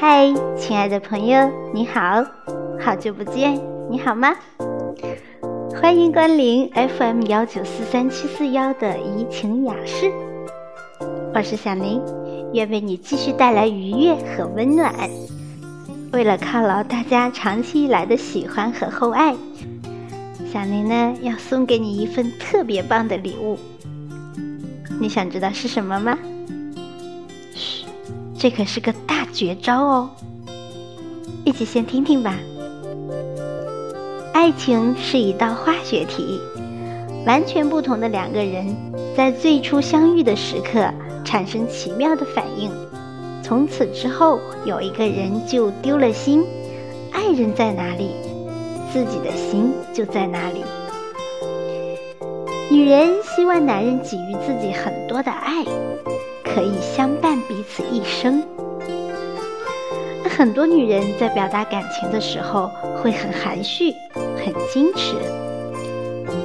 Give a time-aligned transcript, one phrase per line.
[0.00, 2.24] 嗨，亲爱的朋友，你好，
[2.80, 4.34] 好久不见，你好吗？
[5.80, 10.12] 欢迎光临 FM 幺九四三七四幺的怡情雅室，
[11.34, 12.00] 我是小林，
[12.52, 14.94] 愿为你继续带来愉悦和温暖。
[16.12, 19.34] 为了犒劳大家长期以来的喜欢和厚爱，
[20.52, 23.58] 小林呢要送给你一份特别棒的礼物。
[25.00, 26.16] 你想知道是什么吗？
[28.44, 30.10] 这可是个大绝招哦！
[31.46, 32.36] 一起先听听吧。
[34.34, 36.38] 爱情是一道化学题，
[37.24, 38.66] 完全不同的两个人
[39.16, 40.92] 在最初相遇的时刻
[41.24, 42.70] 产生奇妙的反应，
[43.42, 46.44] 从此之后有一个人就丢了心。
[47.12, 48.10] 爱人在哪里，
[48.92, 50.62] 自己的心就在哪里。
[52.70, 55.64] 女人希望男人给予自己很多的爱，
[56.54, 58.42] 可以相伴彼此一生。
[60.24, 62.70] 很多女人在表达感情的时候
[63.02, 65.16] 会很含蓄、很矜持，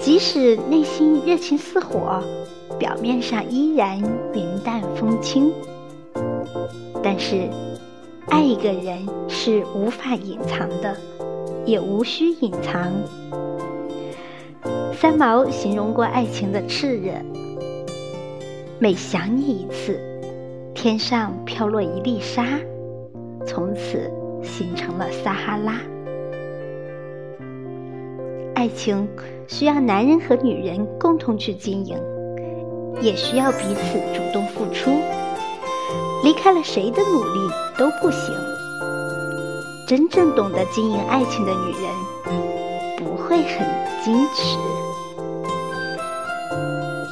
[0.00, 2.22] 即使内心热情似火，
[2.78, 3.98] 表面上依然
[4.34, 5.52] 云淡风轻。
[7.02, 7.48] 但是，
[8.28, 10.96] 爱一个人是无法隐藏的，
[11.64, 12.92] 也无需隐藏。
[14.94, 17.12] 三毛形容过爱情的炽热：
[18.84, 19.98] 每想你一次，
[20.74, 22.44] 天上飘落一粒沙，
[23.46, 25.80] 从此形成了撒哈拉。
[28.54, 29.08] 爱情
[29.48, 31.96] 需要男人和女人共同去经营，
[33.00, 34.90] 也需要彼此主动付出。
[36.22, 38.34] 离开了谁的努力都不行。
[39.88, 43.66] 真正懂得经营爱情的女人，不会很
[44.02, 44.58] 矜持。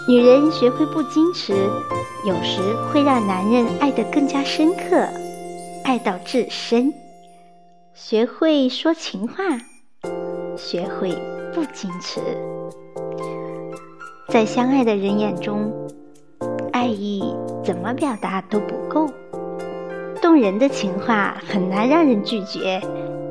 [0.09, 1.53] 女人学会不矜持，
[2.27, 5.09] 有时会让男人爱得更加深刻，
[5.85, 6.93] 爱到至深。
[7.95, 9.45] 学会说情话，
[10.57, 11.11] 学会
[11.55, 12.21] 不矜持。
[14.29, 15.73] 在相爱的人眼中，
[16.73, 17.23] 爱意
[17.65, 19.09] 怎么表达都不够。
[20.21, 22.81] 动人的情话很难让人拒绝，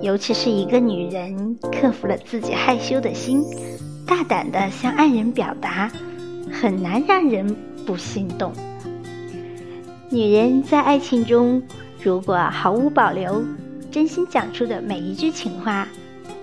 [0.02, 3.44] 尤其是一个女人克服了自己害羞的心，
[4.08, 5.92] 大胆地向爱人表达。
[6.62, 7.56] 很难让人
[7.88, 8.54] 不心动。
[10.12, 11.60] 女人在爱情中，
[12.04, 13.44] 如果毫无保留、
[13.90, 15.88] 真心讲出的每一句情话，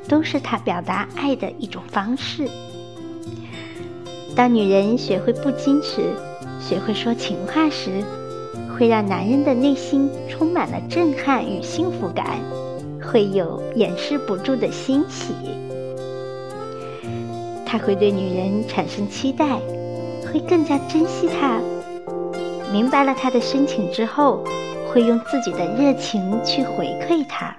[0.08, 2.48] 都是她表达爱的一种方式。
[4.34, 6.02] 当女人学会不矜持、
[6.58, 8.02] 学会说情话时，
[8.76, 12.40] 会让男人的内心充满了震撼与幸福感，
[13.00, 15.32] 会有掩饰不住的欣喜。
[17.64, 19.60] 他会对女人产生期待。
[20.32, 21.60] 会更加珍惜他，
[22.72, 24.44] 明白了他的深情之后，
[24.92, 27.56] 会用自己的热情去回馈他。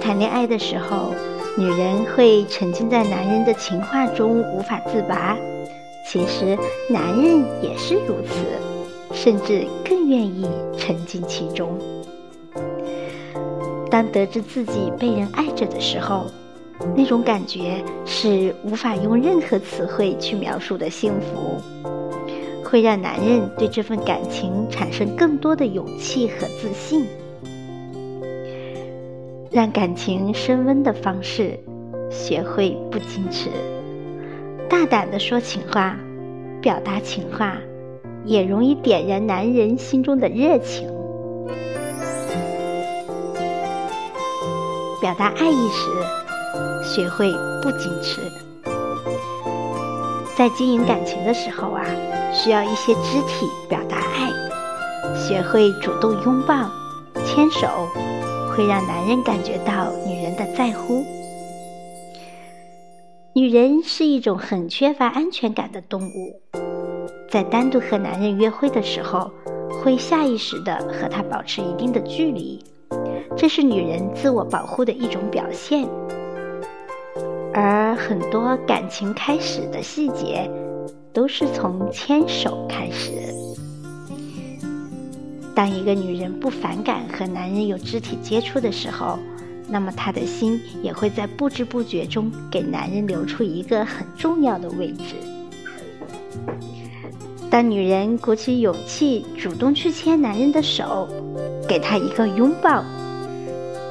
[0.00, 1.14] 谈恋爱的时候，
[1.56, 5.36] 女人会沉浸在男人的情话中无法自拔，
[6.08, 10.48] 其实男人也是如此，甚至更愿意
[10.78, 11.78] 沉浸其中。
[13.90, 16.26] 当得知自己被人爱着的时候，
[16.96, 21.60] 那种感觉是无法用任何词汇去描述的幸福，
[22.64, 27.06] 会让男人对这份感情产生更多的勇气和自信。
[29.50, 31.58] 让感情升温的方式，
[32.10, 33.48] 学会不矜持，
[34.68, 35.96] 大胆的说情话，
[36.60, 37.58] 表达情话，
[38.24, 40.88] 也容易点燃男人心中的热情。
[45.00, 46.21] 表达爱意时。
[46.94, 47.32] 学会
[47.62, 48.20] 不矜持，
[50.36, 51.82] 在经营感情的时候啊，
[52.34, 54.30] 需要一些肢体表达爱。
[55.16, 56.70] 学会主动拥抱、
[57.24, 57.66] 牵手，
[58.50, 61.02] 会让男人感觉到女人的在乎。
[63.32, 66.42] 女人是一种很缺乏安全感的动物，
[67.30, 69.30] 在单独和男人约会的时候，
[69.82, 72.62] 会下意识的和他保持一定的距离，
[73.34, 75.88] 这是女人自我保护的一种表现。
[77.54, 80.50] 而很多感情开始的细节，
[81.12, 83.12] 都是从牵手开始。
[85.54, 89.18] 当一个女人不反感和男人有肢体接触的时候，
[89.68, 95.14] 那么她的心也会在不知不觉中给男人留出一个很重要的位置。
[97.50, 101.06] 当女人鼓起勇气主动去牵男人的手，
[101.68, 102.82] 给他一个拥抱。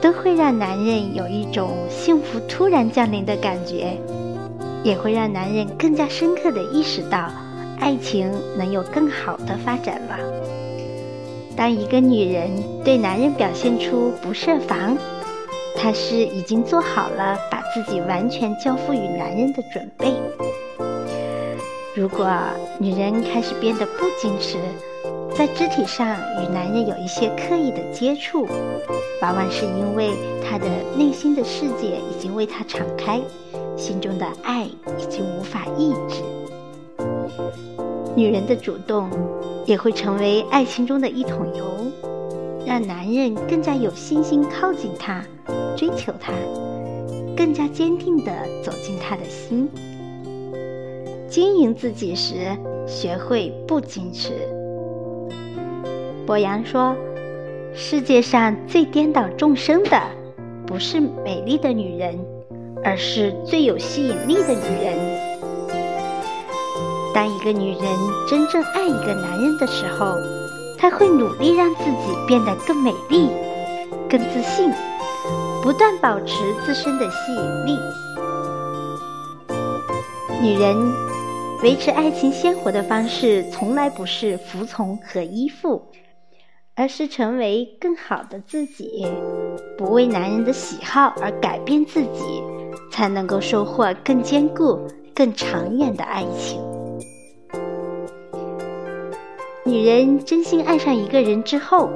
[0.01, 3.95] 都会让男人有一种幸福突然降临的感觉，
[4.83, 7.29] 也会让男人更加深刻的意识到，
[7.79, 10.17] 爱情能有更好的发展了。
[11.55, 12.49] 当一个女人
[12.83, 14.97] 对男人表现出不设防，
[15.75, 20.11] 她是已经做好了把自己完全交付于男人的准备。
[21.93, 22.27] 如果
[22.79, 24.57] 女人开始变得不矜持，
[25.41, 28.45] 在肢体上与男人有一些刻意的接触，
[29.23, 30.11] 往往是因为
[30.47, 33.19] 她的内心的世界已经为她敞开，
[33.75, 36.21] 心中的爱已经无法抑制。
[38.15, 39.09] 女人的主动
[39.65, 41.65] 也会成为爱情中的一桶油，
[42.63, 45.25] 让男人更加有信心靠近她，
[45.75, 46.31] 追求她，
[47.35, 48.31] 更加坚定地
[48.63, 49.67] 走进她的心。
[51.27, 52.55] 经营自己时，
[52.85, 54.60] 学会不矜持。
[56.25, 56.95] 博洋说
[57.73, 60.01] ：“世界上最颠倒众生的，
[60.65, 62.17] 不是美丽的女人，
[62.83, 64.97] 而是最有吸引力的女人。”
[67.13, 67.83] 当一个女人
[68.29, 70.15] 真正爱一个男人的时候，
[70.77, 73.29] 她会努力让自己变得更美丽、
[74.09, 74.71] 更自信，
[75.61, 76.35] 不断保持
[76.65, 77.77] 自身的吸引力。
[80.41, 80.75] 女人
[81.61, 85.83] 维持爱情鲜活的方式，从来不是服从和依附，
[86.81, 89.05] 而是成为更好的自己，
[89.77, 92.41] 不为男人的喜好而改变自己，
[92.91, 94.79] 才能够收获更坚固、
[95.13, 96.59] 更长远的爱情。
[99.63, 101.91] 女人真心爱上一个人之后，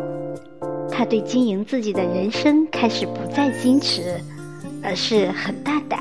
[0.92, 4.22] 她对经营自己的人生开始不再矜持，
[4.84, 6.00] 而是很大胆。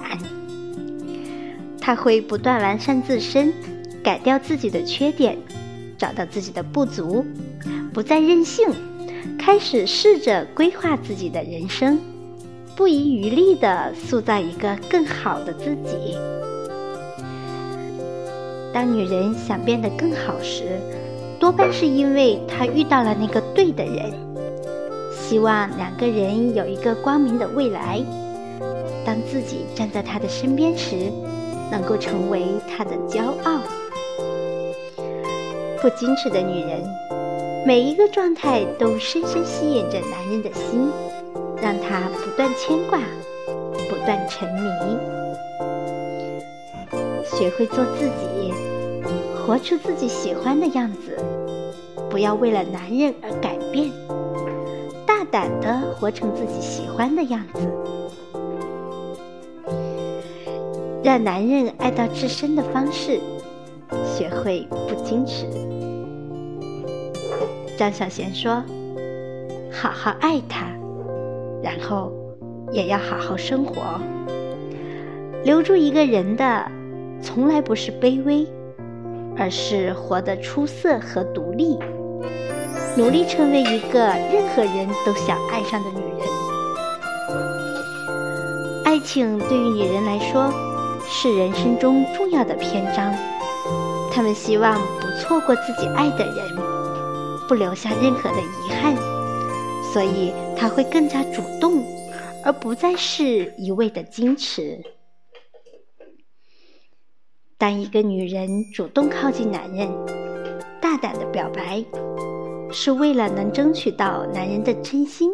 [1.80, 3.50] 她会不断完善自身，
[4.02, 5.38] 改掉自己的缺点，
[5.96, 7.24] 找到自己的不足，
[7.94, 8.68] 不再任性，
[9.38, 11.96] 开始试着规划自己的人生，
[12.74, 16.18] 不遗余力地塑造一个更好的自己。
[18.72, 20.64] 当女人想变得更好时，
[21.38, 24.12] 多半是因为她遇到了那个对的人，
[25.12, 28.02] 希望两个人有一个光明的未来。
[29.06, 31.12] 当自己站在他的身边时，
[31.70, 33.60] 能够成为他的骄傲。
[35.80, 36.82] 不矜持的女人，
[37.66, 40.86] 每一个状态都深深吸引着男人的心，
[41.62, 42.98] 让他不断牵挂，
[43.88, 44.68] 不断沉迷。
[47.24, 48.52] 学会做自己。
[49.46, 51.18] 活出自己喜欢的样子，
[52.08, 53.90] 不要为了男人而改变，
[55.06, 57.60] 大胆的活成自己喜欢的样子，
[61.02, 63.20] 让男人爱到至深的方式，
[64.16, 65.73] 学会不矜持。
[67.76, 68.62] 张小娴说
[69.70, 70.66] ：“好好爱他，
[71.62, 72.12] 然后
[72.72, 74.00] 也要好好生活。
[75.44, 76.70] 留住一个人的，
[77.22, 78.46] 从来不是卑微。”
[79.36, 81.76] 而是活得出色和独立，
[82.96, 86.28] 努力成为一个任何人都想爱上的女人。
[88.84, 90.52] 爱情对于女人来说
[91.04, 93.12] 是人生中重要的篇章，
[94.12, 96.56] 她们希望不错过自己爱的人，
[97.48, 98.96] 不留下任何的遗憾，
[99.92, 101.84] 所以她会更加主动，
[102.44, 104.82] 而不再是一味的矜持。
[107.56, 109.88] 当一个女人主动靠近男人，
[110.80, 111.84] 大胆的表白，
[112.70, 115.30] 是为了能争取到男人的真心，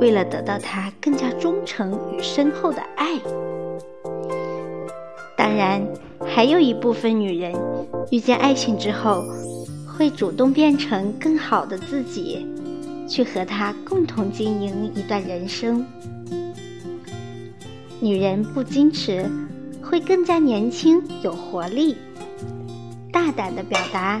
[0.00, 3.18] 为了得到他更加忠诚与深厚的爱。
[5.36, 5.82] 当然，
[6.24, 7.52] 还有一部分女人
[8.10, 9.24] 遇见爱情之后，
[9.96, 12.46] 会主动变成更好的自己，
[13.08, 15.84] 去和他共同经营一段人生。
[18.00, 19.30] 女人不矜持。
[19.88, 21.94] 会更加年轻有活力，
[23.12, 24.20] 大胆的表达，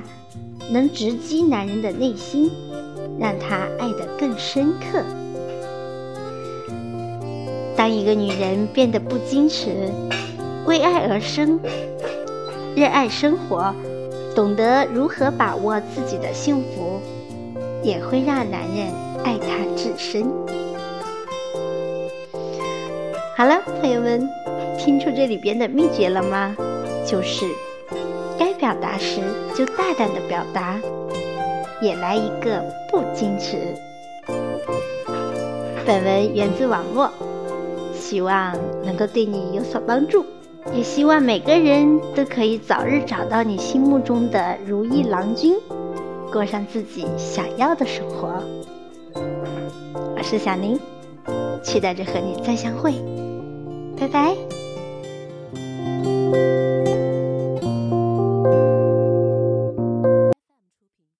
[0.70, 2.48] 能直击男人的内心，
[3.18, 5.02] 让他爱得更深刻。
[7.74, 9.90] 当一个女人变得不矜持，
[10.66, 11.58] 为爱而生，
[12.76, 13.74] 热爱生活，
[14.36, 17.00] 懂得如何把握自己的幸福，
[17.82, 18.92] 也会让男人
[19.24, 20.26] 爱她至深。
[23.34, 24.28] 好了，朋友们。
[24.78, 26.54] 听出这里边的秘诀了吗？
[27.06, 27.46] 就是
[28.38, 29.22] 该表达时
[29.54, 30.78] 就大胆的表达，
[31.80, 33.56] 也来一个不矜持。
[35.86, 37.10] 本文源自网络，
[37.94, 40.26] 希望能够对你有所帮助，
[40.76, 45.54] 也希望每个人都可以早日找到你心目中的如意郎君
[46.30, 48.42] 过上自己想要的生活。
[49.14, 50.78] 我是小宁
[51.62, 52.92] 期待着和你再相会。
[53.98, 54.36] 拜拜。